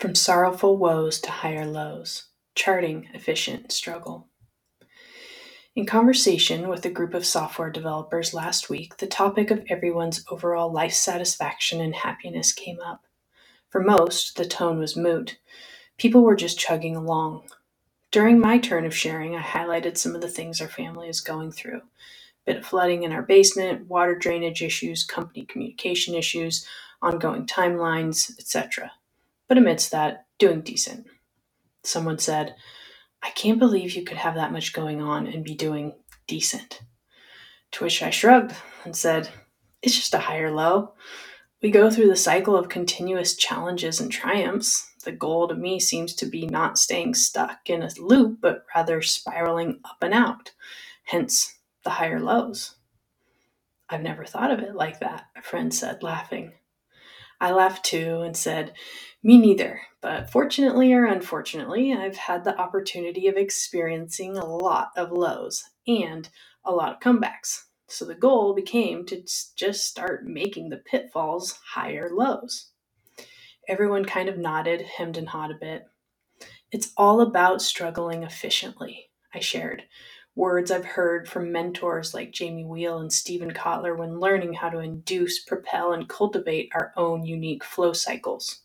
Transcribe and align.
From 0.00 0.14
sorrowful 0.14 0.78
woes 0.78 1.20
to 1.20 1.30
higher 1.30 1.66
lows, 1.66 2.28
charting 2.54 3.10
efficient 3.12 3.70
struggle. 3.70 4.28
In 5.76 5.84
conversation 5.84 6.68
with 6.68 6.86
a 6.86 6.90
group 6.90 7.12
of 7.12 7.26
software 7.26 7.68
developers 7.68 8.32
last 8.32 8.70
week, 8.70 8.96
the 8.96 9.06
topic 9.06 9.50
of 9.50 9.62
everyone's 9.68 10.24
overall 10.30 10.72
life 10.72 10.94
satisfaction 10.94 11.82
and 11.82 11.94
happiness 11.94 12.50
came 12.50 12.80
up. 12.80 13.04
For 13.68 13.82
most, 13.82 14.36
the 14.36 14.46
tone 14.46 14.78
was 14.78 14.96
moot. 14.96 15.38
People 15.98 16.22
were 16.22 16.34
just 16.34 16.58
chugging 16.58 16.96
along. 16.96 17.50
During 18.10 18.40
my 18.40 18.56
turn 18.56 18.86
of 18.86 18.96
sharing, 18.96 19.36
I 19.36 19.42
highlighted 19.42 19.98
some 19.98 20.14
of 20.14 20.22
the 20.22 20.30
things 20.30 20.62
our 20.62 20.68
family 20.68 21.10
is 21.10 21.20
going 21.20 21.52
through 21.52 21.82
bit 22.46 22.56
of 22.56 22.64
flooding 22.64 23.02
in 23.02 23.12
our 23.12 23.22
basement, 23.22 23.86
water 23.86 24.14
drainage 24.14 24.62
issues, 24.62 25.04
company 25.04 25.44
communication 25.44 26.14
issues, 26.14 26.66
ongoing 27.02 27.44
timelines, 27.44 28.30
etc. 28.38 28.90
But 29.50 29.58
amidst 29.58 29.92
that, 29.92 30.26
doing 30.40 30.62
decent. 30.62 31.08
Someone 31.84 32.18
said, 32.20 32.56
I 33.22 33.30
can't 33.30 33.58
believe 33.58 33.92
you 33.94 34.04
could 34.04 34.18
have 34.18 34.36
that 34.36 34.52
much 34.52 34.72
going 34.72 35.02
on 35.02 35.26
and 35.26 35.44
be 35.44 35.54
doing 35.54 35.94
decent. 36.28 36.82
To 37.72 37.84
which 37.84 38.02
I 38.02 38.10
shrugged 38.10 38.54
and 38.84 38.96
said, 38.96 39.30
It's 39.82 39.96
just 39.96 40.14
a 40.14 40.18
higher 40.20 40.50
low. 40.52 40.94
We 41.62 41.72
go 41.72 41.90
through 41.90 42.08
the 42.08 42.16
cycle 42.16 42.56
of 42.56 42.68
continuous 42.70 43.36
challenges 43.36 44.00
and 44.00 44.12
triumphs. 44.12 44.90
The 45.04 45.12
goal 45.12 45.48
to 45.48 45.56
me 45.56 45.80
seems 45.80 46.14
to 46.16 46.26
be 46.26 46.46
not 46.46 46.78
staying 46.78 47.14
stuck 47.16 47.70
in 47.70 47.82
a 47.82 47.90
loop, 47.98 48.38
but 48.42 48.64
rather 48.76 49.02
spiraling 49.02 49.80
up 49.84 49.98
and 50.02 50.14
out. 50.14 50.52
Hence, 51.04 51.58
the 51.84 51.90
higher 51.90 52.20
lows. 52.20 52.76
I've 53.90 54.02
never 54.02 54.24
thought 54.26 54.52
of 54.52 54.60
it 54.60 54.74
like 54.76 55.00
that, 55.00 55.26
a 55.36 55.42
friend 55.42 55.74
said, 55.74 56.02
laughing. 56.02 56.52
I 57.40 57.52
laughed 57.52 57.84
too 57.86 58.22
and 58.22 58.36
said, 58.36 58.74
Me 59.22 59.36
neither, 59.36 59.82
but 60.00 60.30
fortunately 60.30 60.94
or 60.94 61.04
unfortunately, 61.04 61.92
I've 61.92 62.16
had 62.16 62.42
the 62.42 62.58
opportunity 62.58 63.28
of 63.28 63.36
experiencing 63.36 64.38
a 64.38 64.46
lot 64.46 64.92
of 64.96 65.12
lows 65.12 65.64
and 65.86 66.26
a 66.64 66.72
lot 66.72 66.94
of 66.94 67.00
comebacks. 67.00 67.64
So 67.86 68.06
the 68.06 68.14
goal 68.14 68.54
became 68.54 69.04
to 69.06 69.22
just 69.56 69.86
start 69.86 70.24
making 70.26 70.70
the 70.70 70.78
pitfalls 70.78 71.58
higher 71.74 72.08
lows. 72.10 72.70
Everyone 73.68 74.06
kind 74.06 74.30
of 74.30 74.38
nodded, 74.38 74.80
hemmed 74.80 75.18
and 75.18 75.28
hawed 75.28 75.50
a 75.50 75.54
bit. 75.54 75.84
It's 76.72 76.92
all 76.96 77.20
about 77.20 77.60
struggling 77.60 78.22
efficiently, 78.22 79.10
I 79.34 79.40
shared, 79.40 79.82
words 80.34 80.70
I've 80.70 80.84
heard 80.84 81.28
from 81.28 81.52
mentors 81.52 82.14
like 82.14 82.32
Jamie 82.32 82.64
Wheal 82.64 83.00
and 83.00 83.12
Steven 83.12 83.52
Kotler 83.52 83.98
when 83.98 84.18
learning 84.18 84.54
how 84.54 84.70
to 84.70 84.78
induce, 84.78 85.44
propel, 85.44 85.92
and 85.92 86.08
cultivate 86.08 86.70
our 86.74 86.92
own 86.96 87.24
unique 87.26 87.64
flow 87.64 87.92
cycles. 87.92 88.62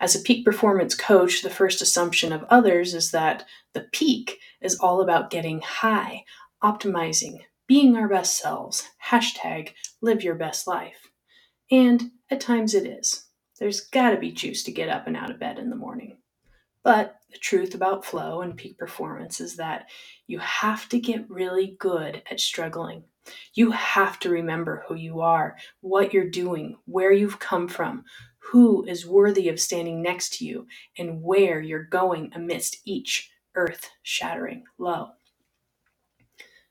As 0.00 0.14
a 0.14 0.20
peak 0.20 0.44
performance 0.44 0.94
coach, 0.94 1.42
the 1.42 1.50
first 1.50 1.82
assumption 1.82 2.32
of 2.32 2.44
others 2.44 2.94
is 2.94 3.10
that 3.10 3.44
the 3.72 3.88
peak 3.92 4.38
is 4.60 4.78
all 4.78 5.00
about 5.00 5.30
getting 5.30 5.60
high, 5.60 6.24
optimizing, 6.62 7.40
being 7.66 7.96
our 7.96 8.08
best 8.08 8.38
selves, 8.38 8.88
hashtag 9.04 9.70
live 10.00 10.22
your 10.22 10.36
best 10.36 10.66
life. 10.66 11.10
And 11.70 12.12
at 12.30 12.40
times 12.40 12.74
it 12.74 12.86
is. 12.86 13.26
There's 13.58 13.80
gotta 13.80 14.18
be 14.18 14.30
juice 14.30 14.62
to 14.64 14.72
get 14.72 14.88
up 14.88 15.08
and 15.08 15.16
out 15.16 15.30
of 15.30 15.40
bed 15.40 15.58
in 15.58 15.68
the 15.68 15.76
morning. 15.76 16.18
But 16.84 17.16
the 17.30 17.38
truth 17.38 17.74
about 17.74 18.04
flow 18.04 18.42
and 18.42 18.56
peak 18.56 18.78
performance 18.78 19.40
is 19.40 19.56
that 19.56 19.88
you 20.28 20.38
have 20.38 20.88
to 20.90 21.00
get 21.00 21.28
really 21.28 21.76
good 21.78 22.22
at 22.30 22.40
struggling. 22.40 23.02
You 23.54 23.72
have 23.72 24.18
to 24.20 24.30
remember 24.30 24.84
who 24.88 24.94
you 24.94 25.20
are, 25.20 25.56
what 25.80 26.14
you're 26.14 26.30
doing, 26.30 26.76
where 26.86 27.12
you've 27.12 27.38
come 27.38 27.68
from, 27.68 28.04
who 28.50 28.84
is 28.84 29.06
worthy 29.06 29.48
of 29.48 29.60
standing 29.60 30.02
next 30.02 30.38
to 30.38 30.44
you, 30.44 30.66
and 30.98 31.22
where 31.22 31.60
you're 31.60 31.84
going 31.84 32.32
amidst 32.34 32.78
each 32.84 33.30
earth 33.54 33.90
shattering 34.02 34.64
low. 34.78 35.10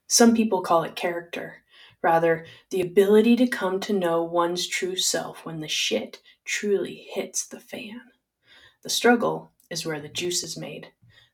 Some 0.08 0.34
people 0.34 0.62
call 0.62 0.84
it 0.84 0.96
character. 0.96 1.62
Rather, 2.02 2.46
the 2.70 2.80
ability 2.80 3.36
to 3.36 3.46
come 3.46 3.80
to 3.80 3.92
know 3.92 4.22
one's 4.22 4.66
true 4.66 4.96
self 4.96 5.44
when 5.44 5.60
the 5.60 5.68
shit 5.68 6.20
truly 6.44 7.06
hits 7.12 7.46
the 7.46 7.60
fan. 7.60 8.00
The 8.82 8.90
struggle 8.90 9.52
is 9.70 9.84
where 9.84 10.00
the 10.00 10.08
juice 10.08 10.42
is 10.42 10.56
made. 10.56 10.88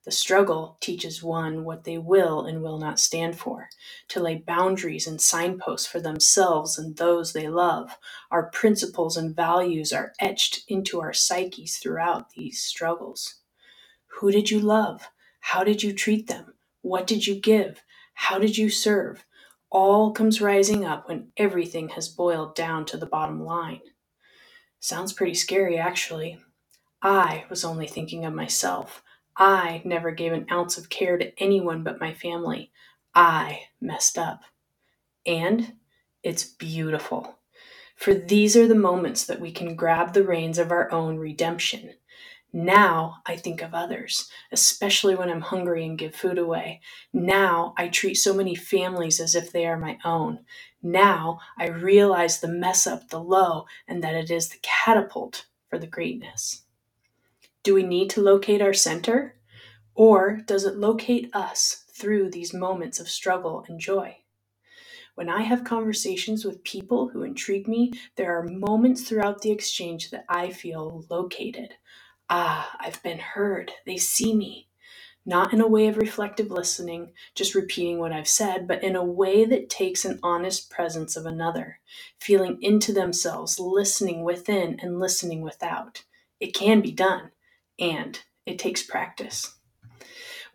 The 0.05 0.11
struggle 0.13 0.77
teaches 0.81 1.23
one 1.23 1.65
what 1.65 1.85
they 1.85 1.99
will 1.99 2.43
and 2.47 2.63
will 2.63 2.79
not 2.79 3.01
stand 3.01 3.39
for, 3.39 3.71
to 4.09 4.21
lay 4.21 4.37
boundaries 4.37 5.07
and 5.07 5.21
signposts 5.21 5.87
for 5.87 6.01
themselves 6.01 6.79
and 6.79 6.97
those 6.97 7.33
they 7.33 7.49
love. 7.49 7.99
Our 8.31 8.51
principles 8.51 9.17
and 9.17 9.35
values 9.37 9.93
are 9.95 10.13
etched 10.21 10.65
into 10.69 11.01
our 11.01 11.15
psyches 11.15 11.79
throughout 11.79 12.31
these 12.33 12.63
struggles. 12.63 13.37
Who 14.21 14.33
did 14.33 14.51
you 14.51 14.61
love? 14.61 15.11
How 15.41 15.65
did 15.65 15.83
you 15.83 15.95
treat 15.95 16.27
them? 16.27 16.55
What 16.83 17.07
did 17.07 17.27
you 17.27 17.37
give? 17.41 17.83
How 18.15 18.39
did 18.39 18.59
you 18.59 18.71
serve? 18.71 19.25
All 19.71 20.13
comes 20.13 20.41
rising 20.41 20.85
up 20.85 21.09
when 21.09 21.33
everything 21.37 21.91
has 21.91 22.09
boiled 22.09 22.57
down 22.57 22.87
to 22.87 22.99
the 22.99 23.07
bottom 23.07 23.45
line. 23.45 23.83
Sounds 24.81 25.15
pretty 25.15 25.35
scary, 25.35 25.79
actually. 25.79 26.39
I 27.03 27.45
was 27.51 27.65
only 27.65 27.87
thinking 27.87 28.25
of 28.27 28.35
myself. 28.35 29.04
I 29.37 29.83
never 29.85 30.11
gave 30.11 30.33
an 30.33 30.47
ounce 30.51 30.79
of 30.79 30.91
care 30.91 31.19
to 31.19 31.33
anyone 31.43 31.83
but 31.83 32.01
my 32.01 32.15
family. 32.15 32.71
I 33.15 33.65
messed 33.81 34.19
up. 34.19 34.43
And 35.27 35.75
it's 36.23 36.45
beautiful. 36.45 37.39
For 37.97 38.15
these 38.15 38.57
are 38.57 38.67
the 38.67 38.75
moments 38.75 39.25
that 39.27 39.41
we 39.41 39.53
can 39.53 39.77
grab 39.77 40.13
the 40.13 40.25
reins 40.25 40.59
of 40.59 40.71
our 40.71 40.91
own 40.93 41.17
redemption. 41.17 41.95
Now 42.53 43.17
I 43.27 43.37
think 43.37 43.63
of 43.63 43.75
others, 43.75 44.29
especially 44.53 45.17
when 45.17 45.29
I'm 45.29 45.41
hungry 45.41 45.85
and 45.85 45.99
give 45.99 46.15
food 46.15 46.39
away. 46.39 46.81
Now 47.13 47.75
I 47.77 47.89
treat 47.89 48.15
so 48.15 48.33
many 48.33 48.55
families 48.55 49.19
as 49.21 49.35
if 49.35 49.51
they 49.51 49.67
are 49.67 49.79
my 49.79 49.99
own. 50.05 50.41
Now 50.83 51.41
I 51.59 51.67
realize 51.69 52.41
the 52.41 52.49
mess 52.49 52.87
up, 52.87 53.09
the 53.09 53.21
low, 53.21 53.67
and 53.89 54.05
that 54.05 54.15
it 54.15 54.31
is 54.31 54.49
the 54.49 54.59
catapult 54.63 55.47
for 55.69 55.79
the 55.79 55.87
greatness. 55.89 56.64
Do 57.65 57.75
we 57.75 57.83
need 57.83 58.11
to 58.11 58.21
locate 58.21 58.61
our 58.61 58.75
center? 58.75 59.37
Or 59.95 60.37
does 60.45 60.67
it 60.67 60.77
locate 60.77 61.35
us 61.35 61.87
through 61.95 62.31
these 62.31 62.53
moments 62.53 63.01
of 63.01 63.09
struggle 63.09 63.65
and 63.67 63.81
joy? 63.81 64.19
When 65.15 65.31
I 65.31 65.43
have 65.43 65.65
conversations 65.65 66.45
with 66.45 66.63
people 66.63 67.09
who 67.09 67.23
intrigue 67.23 67.67
me, 67.67 67.93
there 68.17 68.39
are 68.39 68.43
moments 68.43 69.09
throughout 69.09 69.41
the 69.41 69.51
exchange 69.51 70.11
that 70.11 70.27
I 70.29 70.51
feel 70.51 71.07
located. 71.09 71.71
Ah, 72.29 72.77
I've 72.79 73.03
been 73.03 73.19
heard. 73.19 73.73
They 73.87 73.97
see 73.97 74.35
me. 74.35 74.69
Not 75.25 75.55
in 75.55 75.63
a 75.63 75.67
way 75.67 75.87
of 75.87 75.97
reflective 75.97 76.51
listening, 76.51 77.13
just 77.35 77.55
repeating 77.55 77.99
what 77.99 78.13
I've 78.13 78.29
said, 78.29 78.69
but 78.69 78.85
in 78.85 78.95
a 78.95 79.03
way 79.03 79.47
that 79.47 79.71
takes 79.71 80.05
an 80.05 80.21
honest 80.23 80.69
presence 80.69 81.17
of 81.17 81.25
another, 81.25 81.79
feeling 82.21 82.59
into 82.61 82.93
themselves, 82.93 83.59
listening 83.59 84.23
within 84.23 84.79
and 84.83 85.01
listening 85.01 85.41
without. 85.41 86.05
It 86.41 86.53
can 86.53 86.83
be 86.83 86.93
done 86.93 87.31
and 87.79 88.21
it 88.47 88.59
takes 88.59 88.83
practice. 88.83 89.55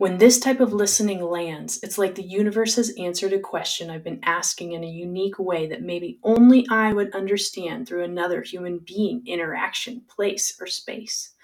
When 0.00 0.16
this 0.16 0.40
type 0.40 0.60
of 0.60 0.72
listening 0.72 1.22
lands, 1.22 1.78
it's 1.82 1.98
like 1.98 2.14
the 2.14 2.22
universe 2.22 2.76
has 2.76 2.94
answered 2.96 3.34
a 3.34 3.38
question 3.38 3.90
I've 3.90 4.02
been 4.02 4.20
asking 4.22 4.72
in 4.72 4.82
a 4.82 4.88
unique 4.88 5.38
way 5.38 5.66
that 5.66 5.82
maybe 5.82 6.18
only 6.22 6.66
I 6.70 6.94
would 6.94 7.14
understand 7.14 7.86
through 7.86 8.04
another 8.04 8.40
human 8.40 8.78
being, 8.78 9.22
interaction, 9.26 10.00
place, 10.08 10.56
or 10.58 10.66
space. 10.66 11.34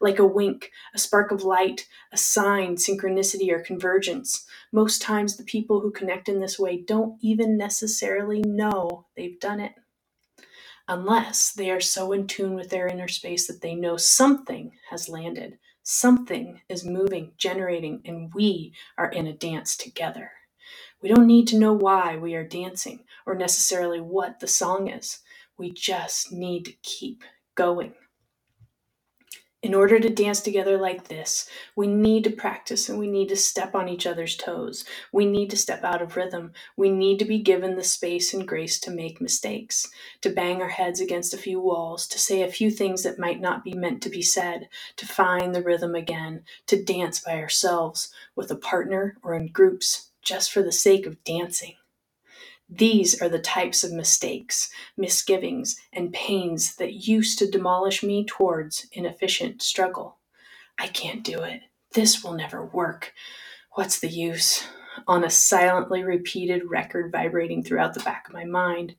Like 0.00 0.20
a 0.20 0.26
wink, 0.26 0.70
a 0.94 0.98
spark 0.98 1.32
of 1.32 1.42
light, 1.42 1.88
a 2.12 2.16
sign, 2.16 2.76
synchronicity, 2.76 3.50
or 3.50 3.58
convergence. 3.58 4.46
Most 4.70 5.02
times, 5.02 5.36
the 5.36 5.42
people 5.42 5.80
who 5.80 5.90
connect 5.90 6.28
in 6.28 6.38
this 6.38 6.56
way 6.56 6.82
don't 6.82 7.18
even 7.20 7.56
necessarily 7.56 8.42
know 8.42 9.06
they've 9.16 9.40
done 9.40 9.58
it 9.58 9.72
unless 10.88 11.52
they 11.52 11.70
are 11.70 11.80
so 11.80 12.12
in 12.12 12.26
tune 12.26 12.54
with 12.54 12.70
their 12.70 12.86
inner 12.86 13.08
space 13.08 13.46
that 13.46 13.62
they 13.62 13.74
know 13.74 13.96
something 13.96 14.72
has 14.90 15.08
landed, 15.08 15.58
something 15.82 16.60
is 16.68 16.84
moving, 16.84 17.32
generating, 17.38 18.02
and 18.04 18.32
we 18.34 18.74
are 18.98 19.10
in 19.10 19.26
a 19.26 19.32
dance 19.32 19.76
together. 19.76 20.32
We 21.02 21.08
don't 21.08 21.26
need 21.26 21.48
to 21.48 21.58
know 21.58 21.72
why 21.72 22.16
we 22.16 22.34
are 22.34 22.46
dancing 22.46 23.04
or 23.26 23.34
necessarily 23.34 24.00
what 24.00 24.40
the 24.40 24.46
song 24.46 24.88
is. 24.88 25.20
We 25.58 25.72
just 25.72 26.32
need 26.32 26.64
to 26.66 26.72
keep 26.82 27.24
going. 27.54 27.94
In 29.64 29.72
order 29.72 29.98
to 29.98 30.10
dance 30.10 30.42
together 30.42 30.76
like 30.76 31.08
this, 31.08 31.48
we 31.74 31.86
need 31.86 32.24
to 32.24 32.30
practice 32.30 32.90
and 32.90 32.98
we 32.98 33.06
need 33.06 33.30
to 33.30 33.36
step 33.36 33.74
on 33.74 33.88
each 33.88 34.06
other's 34.06 34.36
toes. 34.36 34.84
We 35.10 35.24
need 35.24 35.48
to 35.52 35.56
step 35.56 35.82
out 35.82 36.02
of 36.02 36.16
rhythm. 36.16 36.52
We 36.76 36.90
need 36.90 37.18
to 37.20 37.24
be 37.24 37.38
given 37.38 37.74
the 37.74 37.82
space 37.82 38.34
and 38.34 38.46
grace 38.46 38.78
to 38.80 38.90
make 38.90 39.22
mistakes, 39.22 39.88
to 40.20 40.28
bang 40.28 40.60
our 40.60 40.68
heads 40.68 41.00
against 41.00 41.32
a 41.32 41.38
few 41.38 41.60
walls, 41.60 42.06
to 42.08 42.18
say 42.18 42.42
a 42.42 42.52
few 42.52 42.70
things 42.70 43.04
that 43.04 43.18
might 43.18 43.40
not 43.40 43.64
be 43.64 43.72
meant 43.72 44.02
to 44.02 44.10
be 44.10 44.20
said, 44.20 44.68
to 44.96 45.06
find 45.06 45.54
the 45.54 45.62
rhythm 45.62 45.94
again, 45.94 46.42
to 46.66 46.84
dance 46.84 47.20
by 47.20 47.40
ourselves, 47.40 48.12
with 48.36 48.50
a 48.50 48.56
partner 48.56 49.16
or 49.22 49.34
in 49.34 49.46
groups, 49.46 50.10
just 50.20 50.52
for 50.52 50.62
the 50.62 50.72
sake 50.72 51.06
of 51.06 51.24
dancing. 51.24 51.76
These 52.76 53.22
are 53.22 53.28
the 53.28 53.38
types 53.38 53.84
of 53.84 53.92
mistakes, 53.92 54.68
misgivings, 54.96 55.76
and 55.92 56.12
pains 56.12 56.74
that 56.76 57.06
used 57.06 57.38
to 57.38 57.50
demolish 57.50 58.02
me 58.02 58.24
towards 58.24 58.88
inefficient 58.90 59.62
struggle. 59.62 60.18
I 60.76 60.88
can't 60.88 61.22
do 61.22 61.38
it. 61.40 61.60
This 61.92 62.24
will 62.24 62.32
never 62.32 62.64
work. 62.64 63.12
What's 63.74 64.00
the 64.00 64.08
use? 64.08 64.66
On 65.06 65.22
a 65.22 65.30
silently 65.30 66.02
repeated 66.02 66.68
record 66.68 67.12
vibrating 67.12 67.62
throughout 67.62 67.94
the 67.94 68.02
back 68.02 68.26
of 68.26 68.34
my 68.34 68.44
mind. 68.44 68.96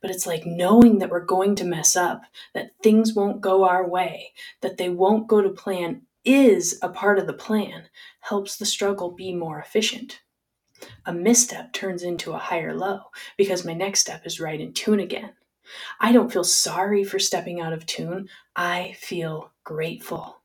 But 0.00 0.12
it's 0.12 0.26
like 0.26 0.46
knowing 0.46 0.98
that 0.98 1.10
we're 1.10 1.24
going 1.24 1.56
to 1.56 1.64
mess 1.64 1.96
up, 1.96 2.22
that 2.54 2.70
things 2.84 3.14
won't 3.14 3.40
go 3.40 3.64
our 3.64 3.88
way, 3.88 4.32
that 4.60 4.76
they 4.76 4.90
won't 4.90 5.26
go 5.26 5.40
to 5.40 5.50
plan 5.50 6.02
is 6.24 6.78
a 6.82 6.88
part 6.88 7.18
of 7.18 7.26
the 7.26 7.32
plan, 7.32 7.88
helps 8.20 8.56
the 8.56 8.66
struggle 8.66 9.10
be 9.10 9.34
more 9.34 9.58
efficient. 9.58 10.20
A 11.06 11.12
misstep 11.12 11.72
turns 11.72 12.02
into 12.02 12.32
a 12.32 12.38
higher 12.38 12.74
low 12.74 13.00
because 13.36 13.64
my 13.64 13.74
next 13.74 14.00
step 14.00 14.26
is 14.26 14.40
right 14.40 14.60
in 14.60 14.72
tune 14.72 15.00
again. 15.00 15.32
I 16.00 16.12
don't 16.12 16.32
feel 16.32 16.44
sorry 16.44 17.04
for 17.04 17.18
stepping 17.18 17.60
out 17.60 17.72
of 17.72 17.86
tune. 17.86 18.28
I 18.56 18.94
feel 18.98 19.52
grateful. 19.64 20.40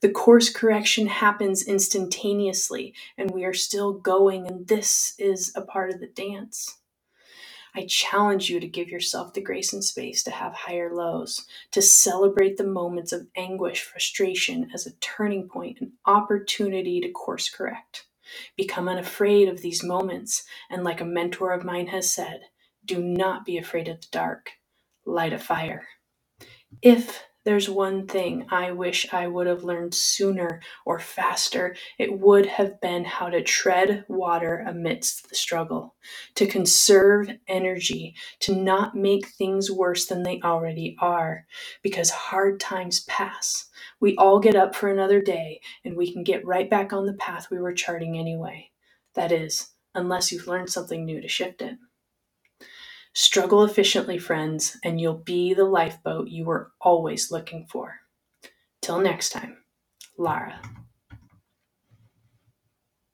The 0.00 0.10
course 0.10 0.50
correction 0.50 1.06
happens 1.08 1.66
instantaneously, 1.66 2.94
and 3.18 3.30
we 3.30 3.44
are 3.44 3.54
still 3.54 3.92
going, 3.92 4.46
and 4.46 4.66
this 4.68 5.14
is 5.18 5.52
a 5.56 5.62
part 5.62 5.90
of 5.90 6.00
the 6.00 6.06
dance. 6.06 6.78
I 7.74 7.86
challenge 7.86 8.48
you 8.48 8.60
to 8.60 8.68
give 8.68 8.88
yourself 8.88 9.32
the 9.32 9.40
grace 9.40 9.72
and 9.72 9.82
space 9.82 10.22
to 10.22 10.30
have 10.30 10.52
higher 10.54 10.94
lows, 10.94 11.44
to 11.72 11.82
celebrate 11.82 12.56
the 12.56 12.64
moments 12.64 13.10
of 13.12 13.26
anguish, 13.36 13.82
frustration 13.82 14.70
as 14.72 14.86
a 14.86 14.94
turning 15.00 15.48
point, 15.48 15.80
an 15.80 15.94
opportunity 16.06 17.00
to 17.00 17.10
course 17.10 17.48
correct. 17.48 18.06
Become 18.56 18.88
unafraid 18.88 19.48
of 19.48 19.60
these 19.62 19.82
moments, 19.84 20.44
and 20.70 20.84
like 20.84 21.00
a 21.00 21.04
mentor 21.06 21.52
of 21.52 21.64
mine 21.64 21.88
has 21.88 22.12
said, 22.12 22.40
do 22.84 23.02
not 23.02 23.44
be 23.44 23.56
afraid 23.56 23.88
of 23.88 24.00
the 24.00 24.06
dark. 24.10 24.50
Light 25.06 25.32
a 25.32 25.38
fire. 25.38 25.86
If 26.82 27.24
there's 27.44 27.68
one 27.68 28.06
thing 28.06 28.46
I 28.50 28.72
wish 28.72 29.06
I 29.12 29.26
would 29.26 29.46
have 29.46 29.64
learned 29.64 29.94
sooner 29.94 30.60
or 30.84 30.98
faster, 30.98 31.76
it 31.98 32.18
would 32.18 32.46
have 32.46 32.80
been 32.80 33.04
how 33.04 33.28
to 33.28 33.42
tread 33.42 34.04
water 34.08 34.64
amidst 34.66 35.28
the 35.28 35.34
struggle, 35.34 35.94
to 36.36 36.46
conserve 36.46 37.30
energy, 37.46 38.14
to 38.40 38.54
not 38.56 38.94
make 38.94 39.28
things 39.28 39.70
worse 39.70 40.06
than 40.06 40.22
they 40.22 40.40
already 40.42 40.96
are, 41.00 41.46
because 41.82 42.10
hard 42.10 42.60
times 42.60 43.00
pass. 43.04 43.66
We 44.00 44.16
all 44.16 44.40
get 44.40 44.56
up 44.56 44.74
for 44.74 44.88
another 44.88 45.20
day 45.20 45.60
and 45.84 45.96
we 45.96 46.12
can 46.12 46.24
get 46.24 46.46
right 46.46 46.68
back 46.68 46.92
on 46.92 47.06
the 47.06 47.14
path 47.14 47.48
we 47.50 47.58
were 47.58 47.74
charting 47.74 48.18
anyway. 48.18 48.70
That 49.14 49.32
is, 49.32 49.70
unless 49.94 50.32
you've 50.32 50.48
learned 50.48 50.70
something 50.70 51.04
new 51.04 51.20
to 51.20 51.28
shift 51.28 51.62
it. 51.62 51.76
Struggle 53.14 53.62
efficiently, 53.64 54.18
friends, 54.18 54.76
and 54.82 55.00
you'll 55.00 55.14
be 55.14 55.54
the 55.54 55.64
lifeboat 55.64 56.28
you 56.28 56.44
were 56.44 56.72
always 56.80 57.30
looking 57.30 57.64
for. 57.70 58.00
Till 58.82 59.00
next 59.00 59.30
time, 59.30 59.58
Lara. 60.18 60.60